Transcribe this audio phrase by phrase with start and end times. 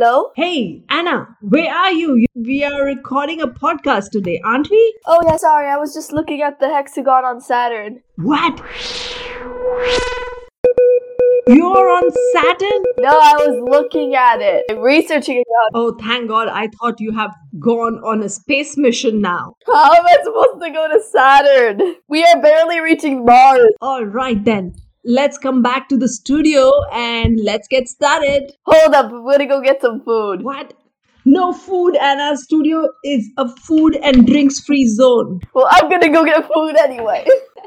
[0.00, 0.30] Hello?
[0.36, 2.24] Hey, Anna, where are you?
[2.36, 4.96] We are recording a podcast today, aren't we?
[5.06, 5.66] Oh, yeah, sorry.
[5.66, 8.00] I was just looking at the hexagon on Saturn.
[8.14, 8.62] What?
[11.48, 12.82] You're on Saturn?
[13.00, 15.70] No, I was looking at it, researching it out.
[15.74, 16.46] Oh, thank God.
[16.46, 19.56] I thought you have gone on a space mission now.
[19.66, 21.96] How am I supposed to go to Saturn?
[22.06, 23.72] We are barely reaching Mars.
[23.80, 24.76] All right, then.
[25.04, 28.52] Let's come back to the studio and let's get started.
[28.66, 30.42] Hold up, we're gonna go get some food.
[30.42, 30.74] What?
[31.24, 32.36] No food, Anna.
[32.36, 35.40] Studio is a food and drinks free zone.
[35.54, 37.24] Well, I'm gonna go get food anyway.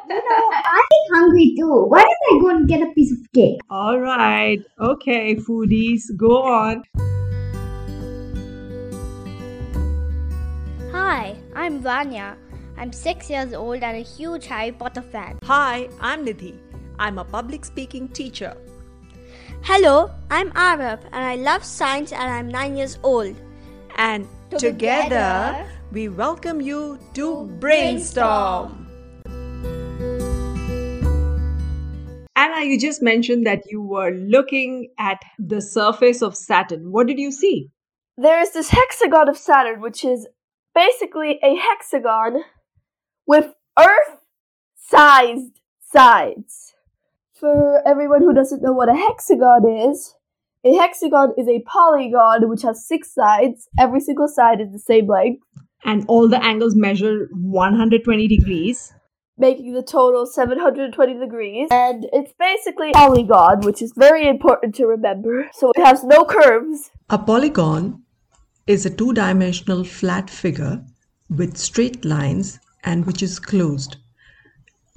[0.09, 1.85] You know, I'm hungry too.
[1.87, 3.61] Why don't I go and get a piece of cake?
[3.69, 4.59] All right.
[4.81, 6.83] Okay, foodies, go on.
[10.91, 12.35] Hi, I'm Vanya.
[12.77, 15.39] I'm six years old and a huge Harry Potter fan.
[15.43, 16.70] Hi, I'm Nidhi.
[17.01, 18.55] I'm a public speaking teacher.
[19.63, 23.35] Hello, I'm Arab and I love science and I'm nine years old.
[23.95, 28.85] And Together, together, we welcome you to Brainstorm.
[32.35, 36.91] Anna, you just mentioned that you were looking at the surface of Saturn.
[36.91, 37.71] What did you see?
[38.15, 40.27] There is this hexagon of Saturn, which is
[40.75, 42.43] basically a hexagon
[43.25, 44.19] with Earth
[44.75, 45.59] sized
[45.91, 46.75] sides.
[47.41, 50.13] For everyone who doesn't know what a hexagon is,
[50.63, 53.67] a hexagon is a polygon which has six sides.
[53.79, 55.41] Every single side is the same length,
[55.83, 58.93] And all the angles measure 120 degrees.
[59.39, 61.67] making the total 720 degrees.
[61.71, 65.49] And it's basically a polygon, which is very important to remember.
[65.51, 66.91] So it has no curves.
[67.09, 68.03] A polygon
[68.67, 70.85] is a two dimensional flat figure
[71.27, 73.97] with straight lines and which is closed.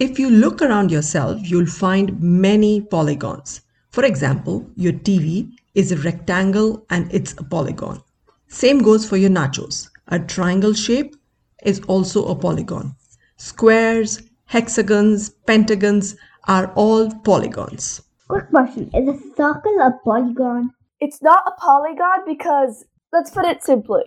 [0.00, 3.61] If you look around yourself, you'll find many polygons.
[3.91, 8.03] For example, your TV is a rectangle and it's a polygon.
[8.48, 9.89] Same goes for your nachos.
[10.09, 11.14] A triangle shape
[11.63, 12.96] is also a polygon.
[13.36, 16.17] Squares, hexagons, pentagons
[16.48, 18.02] are all polygons.
[18.27, 20.73] Quick question Is a circle a polygon?
[20.98, 24.02] It's not a polygon because, let's put it simply.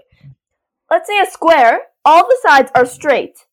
[0.91, 3.45] Let's say a square, all the sides are straight,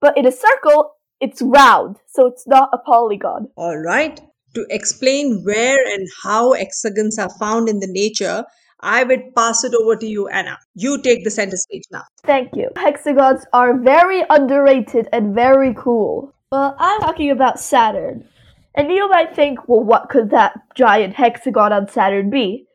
[0.00, 0.91] but in a circle,
[1.22, 3.48] it's round, so it's not a polygon.
[3.56, 4.20] All right.
[4.54, 8.44] To explain where and how hexagons are found in the nature,
[8.80, 10.58] I would pass it over to you, Anna.
[10.74, 12.02] You take the center stage now.
[12.24, 12.68] Thank you.
[12.76, 16.34] Hexagons are very underrated and very cool.
[16.50, 18.28] Well, I'm talking about Saturn.
[18.74, 22.66] And you might think, well, what could that giant hexagon on Saturn be?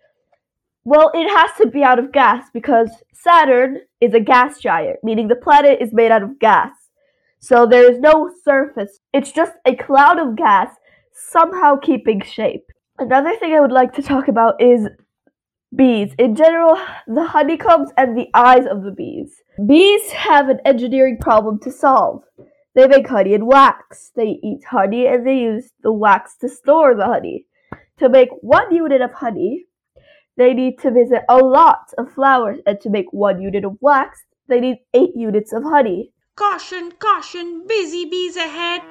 [0.85, 5.27] Well, it has to be out of gas because Saturn is a gas giant, meaning
[5.27, 6.71] the planet is made out of gas.
[7.39, 8.99] So there is no surface.
[9.13, 10.69] It's just a cloud of gas
[11.13, 12.65] somehow keeping shape.
[12.99, 14.87] Another thing I would like to talk about is
[15.75, 16.13] bees.
[16.17, 16.77] In general,
[17.07, 19.41] the honeycombs and the eyes of the bees.
[19.65, 22.23] Bees have an engineering problem to solve.
[22.75, 24.11] They make honey and wax.
[24.15, 27.45] They eat honey and they use the wax to store the honey.
[27.99, 29.65] To make one unit of honey,
[30.37, 34.23] they need to visit a lot of flowers, and to make one unit of wax,
[34.47, 36.11] they need eight units of honey.
[36.37, 38.81] Caution, caution, busy bees ahead.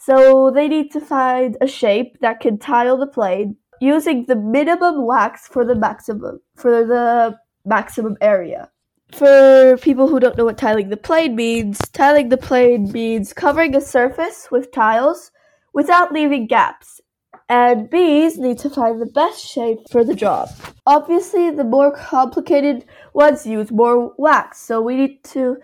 [0.00, 5.06] So they need to find a shape that can tile the plane using the minimum
[5.06, 8.68] wax for the maximum for the maximum area.
[9.12, 13.74] For people who don't know what tiling the plane means, tiling the plane means covering
[13.74, 15.30] a surface with tiles
[15.72, 17.00] without leaving gaps.
[17.48, 20.48] And bees need to find the best shape for the job.
[20.86, 25.56] Obviously, the more complicated ones use more wax, so we need to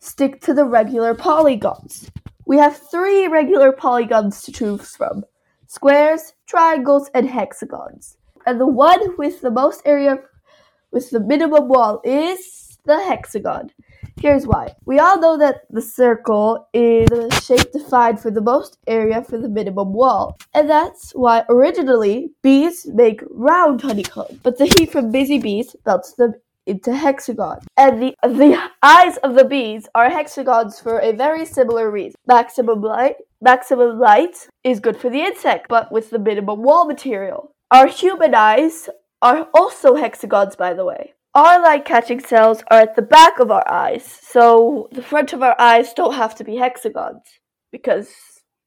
[0.00, 2.10] stick to the regular polygons.
[2.46, 5.24] We have three regular polygons to choose from
[5.68, 8.16] squares, triangles, and hexagons.
[8.44, 10.18] And the one with the most area
[10.90, 13.70] with the minimum wall is the hexagon.
[14.20, 14.74] Here's why.
[14.84, 19.38] We all know that the circle is the shape defined for the most area for
[19.38, 20.36] the minimum wall.
[20.52, 24.40] And that's why originally bees make round honeycomb.
[24.42, 26.34] But the heat from busy bees melts them
[26.66, 27.60] into hexagon.
[27.76, 28.52] And the the
[28.82, 32.16] eyes of the bees are hexagons for a very similar reason.
[32.26, 37.54] Maximum light maximum light is good for the insect, but with the minimum wall material.
[37.70, 38.90] Our human eyes
[39.22, 41.14] are also hexagons by the way.
[41.34, 45.42] Our light catching cells are at the back of our eyes, so the front of
[45.42, 47.22] our eyes don't have to be hexagons
[47.70, 48.12] because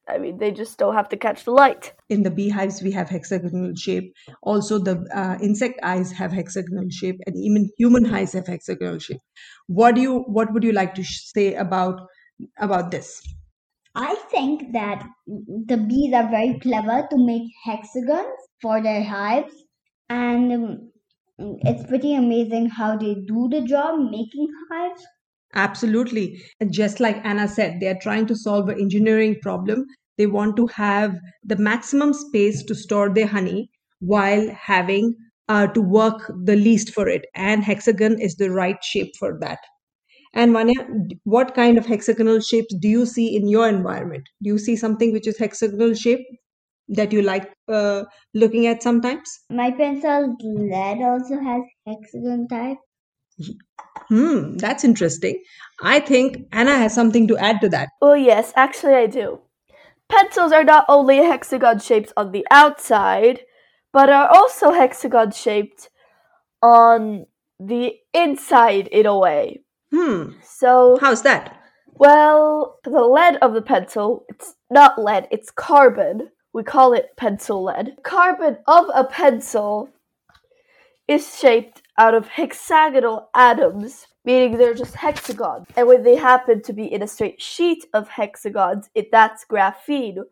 [0.07, 1.93] I mean, they just don't have to catch the light.
[2.09, 4.13] In the beehives, we have hexagonal shape.
[4.41, 9.21] Also, the uh, insect eyes have hexagonal shape, and even human eyes have hexagonal shape.
[9.67, 10.19] What do you?
[10.27, 12.01] What would you like to say about
[12.59, 13.21] about this?
[13.95, 19.53] I think that the bees are very clever to make hexagons for their hives,
[20.09, 20.91] and um,
[21.37, 25.05] it's pretty amazing how they do the job making hives.
[25.55, 26.41] Absolutely.
[26.59, 29.85] And just like Anna said, they are trying to solve an engineering problem.
[30.17, 33.69] They want to have the maximum space to store their honey
[33.99, 35.15] while having
[35.49, 37.25] uh, to work the least for it.
[37.35, 39.59] And hexagon is the right shape for that.
[40.33, 40.75] And Vanya,
[41.25, 44.29] what kind of hexagonal shapes do you see in your environment?
[44.43, 46.25] Do you see something which is hexagonal shape
[46.89, 49.39] that you like uh, looking at sometimes?
[49.49, 52.77] My pencil lead also has hexagon type.
[54.09, 55.41] Hmm, that's interesting.
[55.81, 57.89] I think Anna has something to add to that.
[58.01, 59.39] Oh, yes, actually, I do.
[60.09, 63.41] Pencils are not only hexagon shaped on the outside,
[63.91, 65.89] but are also hexagon shaped
[66.61, 67.25] on
[67.59, 69.61] the inside in a way.
[69.91, 71.59] Hmm, So, how's that?
[71.95, 76.29] well, the lead of the pencil, it's not lead, it's carbon.
[76.53, 77.97] We call it pencil lead.
[78.03, 79.89] Carbon of a pencil
[81.07, 85.67] is shaped out of hexagonal atoms, meaning they're just hexagons.
[85.75, 90.23] And when they happen to be in a straight sheet of hexagons, it, that's graphene,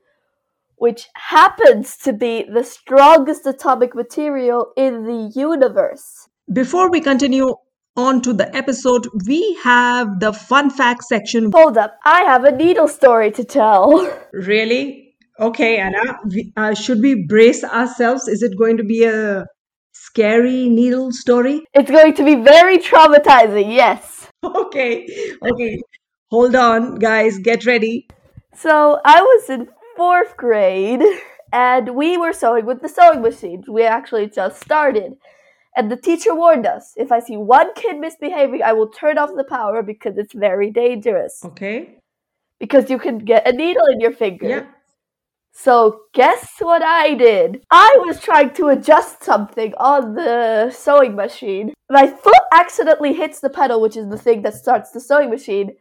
[0.76, 6.30] which happens to be the strongest atomic material in the universe.
[6.54, 7.56] Before we continue
[7.98, 11.52] on to the episode, we have the fun fact section.
[11.54, 14.08] Hold up, I have a needle story to tell.
[14.34, 15.01] Really?
[15.42, 18.28] Okay, Anna, we, uh, should we brace ourselves?
[18.28, 19.46] Is it going to be a
[19.92, 21.64] scary needle story?
[21.74, 24.28] It's going to be very traumatizing, yes.
[24.44, 25.08] Okay,
[25.44, 25.82] okay.
[26.30, 28.08] Hold on, guys, get ready.
[28.56, 29.68] So I was in
[29.98, 31.02] fourth grade
[31.52, 33.64] and we were sewing with the sewing machine.
[33.68, 35.14] We actually just started.
[35.76, 39.32] And the teacher warned us if I see one kid misbehaving, I will turn off
[39.36, 41.44] the power because it's very dangerous.
[41.46, 41.98] Okay,
[42.60, 44.48] Because you can get a needle in your finger.
[44.48, 44.66] yeah.
[45.54, 47.64] So guess what I did?
[47.70, 51.74] I was trying to adjust something on the sewing machine.
[51.90, 55.76] My foot accidentally hits the pedal, which is the thing that starts the sewing machine,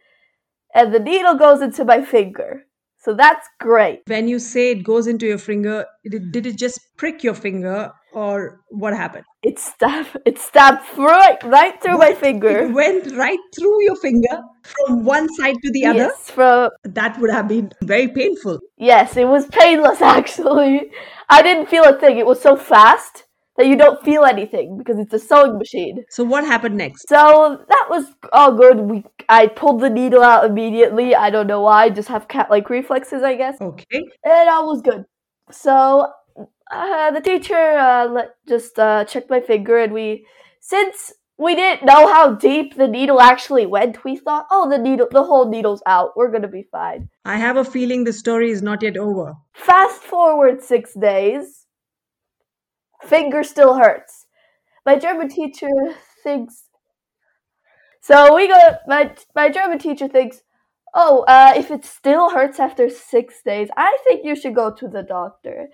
[0.75, 2.67] and the needle goes into my finger.
[3.03, 4.03] So that's great.
[4.07, 7.91] When you say it goes into your finger, did, did it just prick your finger
[8.13, 9.25] or what happened?
[9.43, 12.67] It stabbed it stabbed right right through my finger.
[12.67, 15.99] It went right through your finger from one side to the other?
[15.99, 18.59] Yes, from That would have been very painful.
[18.77, 20.91] yes, it was painless actually.
[21.31, 22.19] I didn't feel a thing.
[22.19, 23.25] It was so fast
[23.61, 26.03] that you don't feel anything because it's a sewing machine.
[26.09, 27.07] So, what happened next?
[27.09, 28.79] So that was all good.
[28.81, 31.15] We I pulled the needle out immediately.
[31.15, 31.85] I don't know why.
[31.85, 33.61] I Just have cat like reflexes, I guess.
[33.61, 34.03] Okay.
[34.25, 35.05] And all was good.
[35.51, 36.11] So
[36.71, 40.27] uh, the teacher uh, let just uh, checked my finger, and we
[40.61, 45.09] since we didn't know how deep the needle actually went, we thought, oh, the needle,
[45.11, 46.17] the whole needle's out.
[46.17, 47.11] We're gonna be fine.
[47.27, 49.35] I have a feeling the story is not yet over.
[49.53, 51.67] Fast forward six days.
[53.03, 54.27] Finger still hurts.
[54.87, 55.69] My German teacher
[56.23, 56.65] thinks.
[58.01, 58.59] So we go.
[58.87, 60.43] My my German teacher thinks,
[60.95, 64.89] oh, uh, if it still hurts after six days, I think you should go to
[64.89, 65.69] the doctor.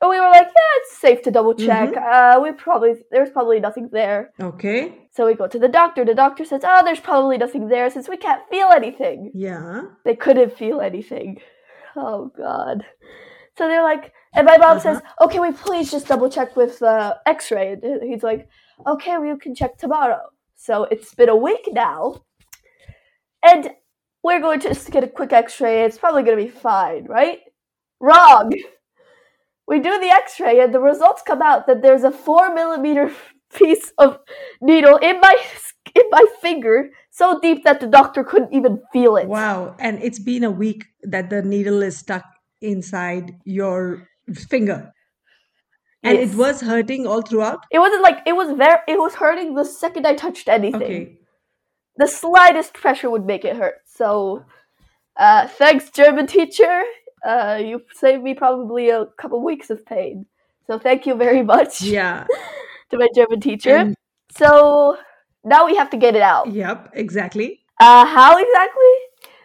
[0.00, 1.96] And we were like, yeah, it's safe to double check.
[1.96, 4.30] Uh, we probably there's probably nothing there.
[4.40, 5.08] Okay.
[5.12, 6.04] So we go to the doctor.
[6.04, 9.82] The doctor says, oh, there's probably nothing there since we can't feel anything Yeah.
[10.04, 11.40] they couldn't feel anything.
[11.96, 12.84] Oh god.
[13.56, 17.14] So they're like, and my mom says, "Okay, we please just double check with uh,
[17.26, 18.48] X-ray." And he's like,
[18.86, 20.22] "Okay, we can check tomorrow."
[20.56, 22.24] So it's been a week now,
[23.44, 23.70] and
[24.24, 25.84] we're going to just get a quick X-ray.
[25.84, 27.40] It's probably going to be fine, right?
[28.00, 28.52] Wrong.
[29.68, 33.12] We do the X-ray, and the results come out that there's a four millimeter
[33.54, 34.18] piece of
[34.60, 35.36] needle in my
[35.94, 39.28] in my finger, so deep that the doctor couldn't even feel it.
[39.28, 39.76] Wow.
[39.78, 42.24] And it's been a week that the needle is stuck
[42.64, 44.92] inside your finger.
[46.02, 46.32] And Yes.
[46.34, 47.60] it was hurting all throughout?
[47.70, 48.78] It wasn't like it was very.
[48.88, 50.82] It was hurting the second I touched anything.
[50.82, 51.18] Okay.
[51.96, 53.76] The slightest pressure would make it hurt.
[53.86, 54.44] So,
[55.16, 56.82] uh, thanks, German teacher.
[57.24, 60.26] Uh, you saved me probably a couple weeks of pain.
[60.66, 62.26] So thank you very much Yeah.
[62.90, 63.76] to my German teacher.
[63.76, 63.96] And-
[64.36, 64.96] so
[65.44, 66.50] now we have to get it out.
[66.52, 67.60] Yep, exactly.
[67.80, 68.94] Uh, how exactly?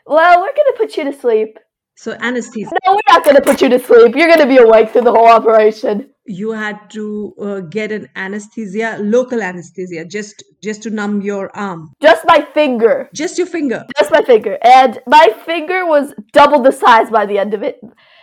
[0.08, 1.58] Well, we're gonna put you to sleep.
[2.02, 2.70] So anesthesia.
[2.86, 4.16] No, we're not going to put you to sleep.
[4.16, 6.10] You're going to be awake through the whole operation.
[6.26, 11.92] You had to uh, get an anesthesia, local anesthesia, just just to numb your arm,
[12.02, 13.10] Just my finger.
[13.14, 13.84] just your finger.
[13.98, 14.58] Just my finger.
[14.64, 17.82] And my finger was double the size by the end of it.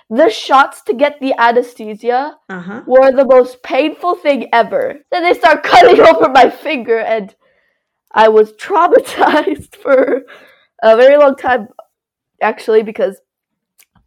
[0.09, 2.81] The shots to get the anesthesia Uh huh.
[2.87, 4.85] were the most painful thing ever.
[5.13, 7.35] Then they start cutting over my finger, and
[8.25, 10.23] I was traumatized for
[10.83, 11.69] a very long time,
[12.41, 13.17] actually, because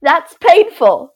[0.01, 1.13] that's painful.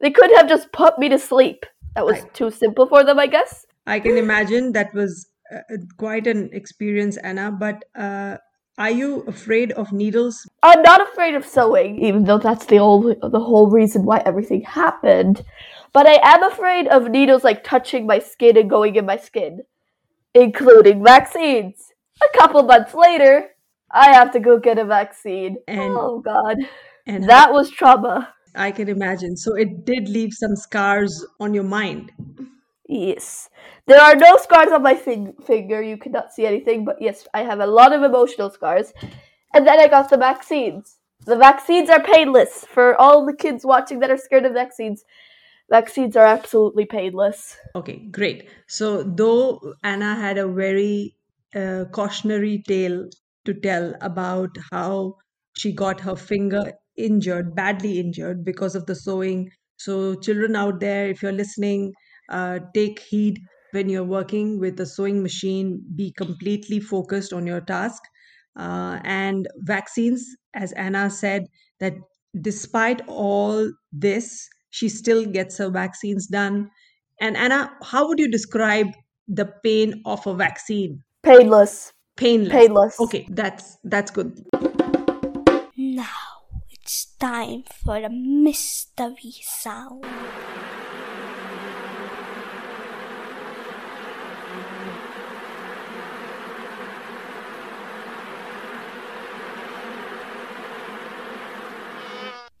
[0.00, 1.64] They couldn't have just put me to sleep.
[1.94, 3.64] That was I- too simple for them, I guess.
[3.86, 7.52] I can imagine that was uh, uh, quite an experience, Anna.
[7.52, 8.36] But uh,
[8.78, 10.44] are you afraid of needles?
[10.62, 14.62] I'm not afraid of sewing, even though that's the whole the whole reason why everything
[14.62, 15.44] happened.
[15.92, 19.60] But I am afraid of needles like touching my skin and going in my skin,
[20.34, 21.92] including vaccines.
[22.22, 23.50] A couple months later,
[23.90, 25.56] I have to go get a vaccine.
[25.68, 26.56] And- oh God,
[27.06, 28.34] And that was trauma.
[28.54, 29.36] I can imagine.
[29.36, 32.10] So it did leave some scars on your mind.
[32.88, 33.48] Yes,
[33.86, 35.82] there are no scars on my fing- finger.
[35.82, 38.92] You cannot see anything, but yes, I have a lot of emotional scars.
[39.54, 40.96] And then I got the vaccines.
[41.24, 45.04] The vaccines are painless for all the kids watching that are scared of vaccines.
[45.68, 47.56] Vaccines are absolutely painless.
[47.74, 48.48] Okay, great.
[48.68, 51.16] So, though Anna had a very
[51.54, 53.08] uh, cautionary tale
[53.44, 55.16] to tell about how
[55.56, 59.50] she got her finger injured, badly injured because of the sewing.
[59.76, 61.92] So, children out there, if you're listening,
[62.30, 63.38] uh, take heed
[63.72, 68.02] when you're working with a sewing machine, be completely focused on your task.
[68.58, 70.24] Uh, and vaccines,
[70.54, 71.44] as Anna said,
[71.78, 71.92] that
[72.40, 76.70] despite all this, she still gets her vaccines done.
[77.20, 78.88] And Anna, how would you describe
[79.28, 81.02] the pain of a vaccine?
[81.22, 81.92] Painless.
[82.16, 82.52] Painless.
[82.52, 83.00] Painless.
[83.00, 84.42] Okay, that's that's good.
[86.86, 90.04] Now it's time for a mystery sound.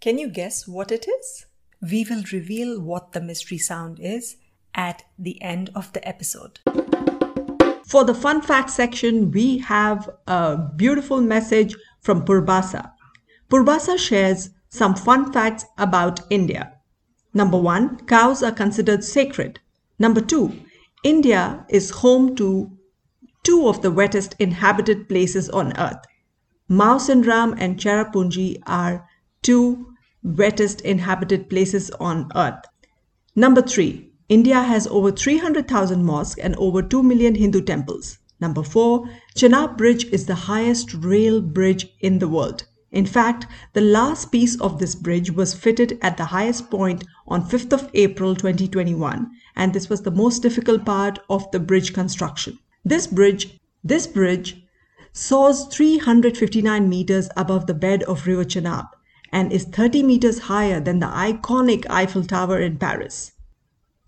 [0.00, 1.46] Can you guess what it is?
[1.80, 4.38] We will reveal what the mystery sound is
[4.74, 6.58] at the end of the episode.
[7.86, 12.95] For the fun fact section, we have a beautiful message from Purbasa.
[13.48, 16.72] Purbasa shares some fun facts about India.
[17.32, 19.60] Number one, cows are considered sacred.
[19.98, 20.52] Number two,
[21.04, 22.76] India is home to
[23.44, 26.04] two of the wettest inhabited places on earth.
[26.68, 29.08] Mawsynram and Cherrapunji are
[29.42, 32.64] two wettest inhabited places on earth.
[33.36, 38.18] Number three, India has over 300,000 mosques and over 2 million Hindu temples.
[38.40, 42.64] Number four, Chenab Bridge is the highest rail bridge in the world.
[42.96, 47.46] In fact, the last piece of this bridge was fitted at the highest point on
[47.46, 52.58] 5th of April 2021, and this was the most difficult part of the bridge construction.
[52.86, 54.64] This bridge, this bridge
[55.12, 58.86] soars 359 meters above the bed of River Chenab
[59.30, 63.32] and is 30 meters higher than the iconic Eiffel Tower in Paris.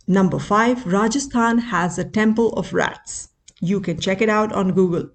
[0.07, 3.29] Number 5, Rajasthan has a temple of rats.
[3.61, 5.11] You can check it out on Google.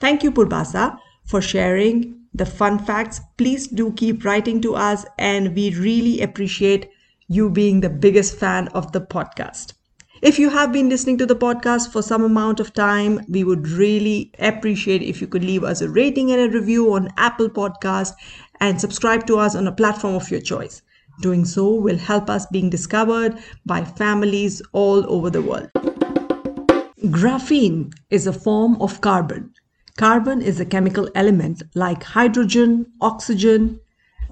[0.00, 3.20] Thank you, Purbasa, for sharing the fun facts.
[3.36, 6.90] Please do keep writing to us, and we really appreciate
[7.28, 9.72] you being the biggest fan of the podcast.
[10.22, 13.68] If you have been listening to the podcast for some amount of time, we would
[13.68, 18.12] really appreciate if you could leave us a rating and a review on Apple Podcast
[18.60, 20.82] and subscribe to us on a platform of your choice.
[21.20, 25.70] Doing so will help us being discovered by families all over the world.
[27.04, 29.52] Graphene is a form of carbon.
[29.96, 33.78] Carbon is a chemical element like hydrogen, oxygen.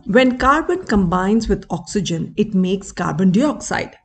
[0.06, 3.96] When carbon combines with oxygen, it makes carbon dioxide.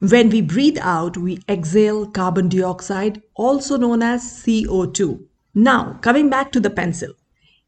[0.00, 5.24] When we breathe out, we exhale carbon dioxide, also known as CO2.
[5.54, 7.12] Now, coming back to the pencil.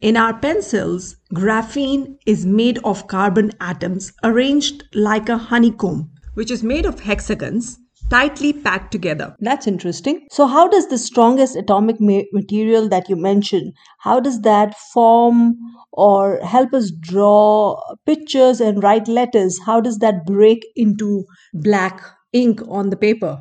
[0.00, 6.64] In our pencils, graphene is made of carbon atoms arranged like a honeycomb, which is
[6.64, 7.78] made of hexagons
[8.12, 9.34] tightly packed together.
[9.40, 10.26] That's interesting.
[10.30, 15.56] So how does the strongest atomic ma- material that you mentioned, how does that form
[15.92, 19.58] or help us draw pictures and write letters?
[19.66, 22.00] How does that break into Black
[22.32, 23.38] ink on the paper.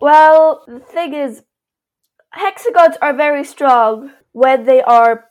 [0.00, 1.42] Well, the thing is,
[2.30, 5.26] hexagons are very strong when they are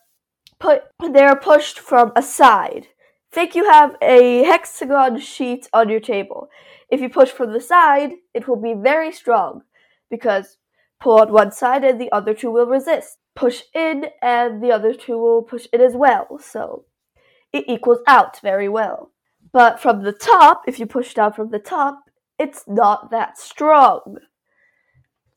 [0.59, 2.87] put they are pushed from a side.
[3.31, 6.49] Think you have a hexagon sheet on your table.
[6.89, 9.61] If you push from the side, it will be very strong
[10.09, 10.57] because
[10.99, 13.17] pull on one side and the other two will resist.
[13.35, 16.39] Push in and the other two will push in as well.
[16.39, 16.85] So
[17.51, 19.11] it equals out very well.
[19.51, 21.99] But from the top, if you push down from the top,
[22.37, 24.17] it's not that strong.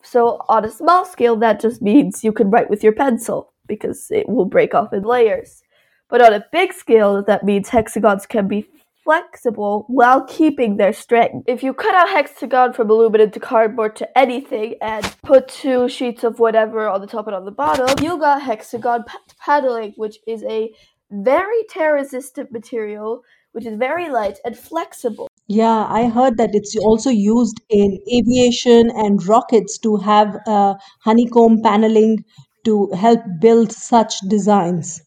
[0.02, 4.10] So on a small scale, that just means you can write with your pencil because
[4.10, 5.62] it will break off in layers.
[6.08, 8.66] But on a big scale, that means hexagons can be
[9.08, 11.44] flexible while keeping their strength.
[11.46, 16.24] If you cut out hexagon from aluminum to cardboard to anything and put two sheets
[16.24, 19.04] of whatever on the top and on the bottom, you got hexagon
[19.40, 20.70] paneling, which is a
[21.10, 23.22] very tear resistant material,
[23.52, 25.26] which is very light and flexible.
[25.46, 31.62] Yeah, I heard that it's also used in aviation and rockets to have uh, honeycomb
[31.62, 32.24] paneling
[32.66, 35.00] to help build such designs.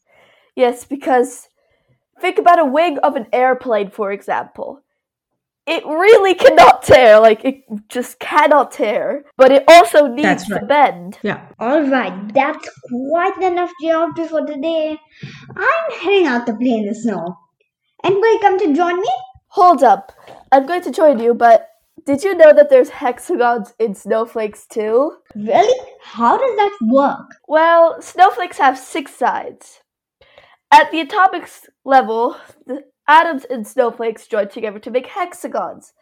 [0.55, 1.49] Yes, because
[2.21, 4.81] think about a wing of an airplane, for example.
[5.67, 10.65] It really cannot tear, like it just cannot tear, but it also needs That's to
[10.65, 11.19] bend.
[11.21, 11.47] Yeah.
[11.59, 14.97] All right, that's quite enough geometry for today.
[15.55, 17.37] I'm heading out to play in the snow.
[18.03, 19.09] Anybody come to join me?
[19.49, 20.11] Hold up,
[20.51, 21.67] I'm going to join you, but
[22.05, 25.17] did you know that there's hexagons in snowflakes too?
[25.35, 25.79] Really?
[26.01, 27.27] How does that work?
[27.47, 29.81] Well, snowflakes have six sides.
[30.73, 31.49] At the atomic
[31.83, 35.93] level, the atoms in snowflakes join together to make hexagons.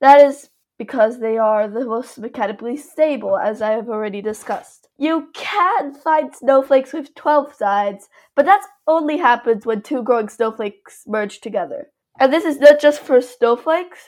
[0.00, 4.88] That is because they are the most mechanically stable, as I have already discussed.
[4.96, 11.04] You can find snowflakes with 12 sides, but that only happens when two growing snowflakes
[11.06, 11.88] merge together.
[12.18, 13.98] And this is not just for snowflakes,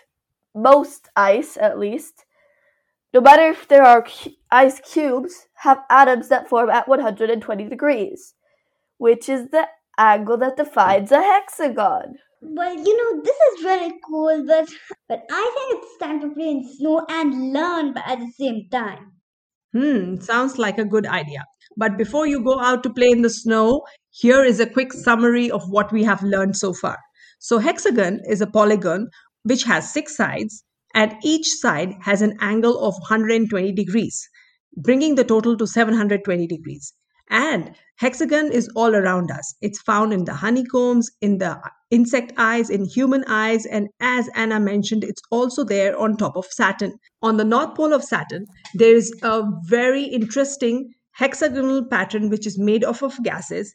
[0.54, 2.24] most ice at least.
[3.12, 4.06] No matter if there are
[4.50, 8.32] ice cubes, have atoms that form at 120 degrees,
[8.96, 9.68] which is the
[9.98, 12.14] angle that defines a hexagon.
[12.40, 14.68] Well, you know, this is very cool, but
[15.08, 18.68] but I think it's time to play in snow and learn but at the same
[18.70, 19.12] time.
[19.72, 21.44] Hmm, sounds like a good idea.
[21.76, 25.50] But before you go out to play in the snow, here is a quick summary
[25.50, 26.98] of what we have learned so far.
[27.38, 29.08] So, hexagon is a polygon
[29.44, 30.62] which has six sides,
[30.94, 34.28] and each side has an angle of 120 degrees,
[34.76, 36.92] bringing the total to 720 degrees.
[37.30, 39.54] And hexagon is all around us.
[39.60, 41.60] It's found in the honeycombs, in the
[41.90, 46.46] insect eyes, in human eyes, and as Anna mentioned, it's also there on top of
[46.46, 46.94] Saturn.
[47.22, 52.58] On the north pole of Saturn, there is a very interesting hexagonal pattern which is
[52.58, 53.74] made up of gases,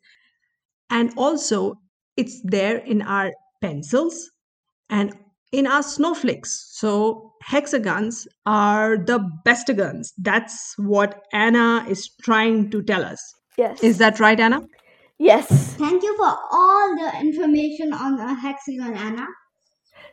[0.90, 1.76] and also
[2.16, 3.32] it's there in our
[3.62, 4.32] pencils
[4.90, 5.16] and
[5.52, 6.72] in our snowflakes.
[6.74, 10.14] So hexagons are the bestagons.
[10.18, 13.22] That's what Anna is trying to tell us.
[13.58, 13.84] Yes.
[13.84, 14.62] Is that right, Anna?
[15.18, 15.48] Yes.
[15.76, 19.26] Thank you for all the information on a hexagon, Anna.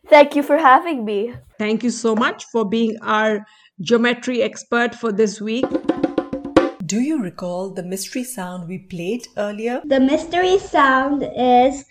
[0.08, 1.34] Thank you for having me.
[1.58, 3.44] Thank you so much for being our
[3.80, 5.66] geometry expert for this week.
[6.84, 9.80] Do you recall the mystery sound we played earlier?
[9.84, 11.84] The mystery sound is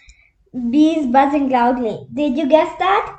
[0.70, 2.06] bees buzzing loudly.
[2.14, 3.18] Did you guess that?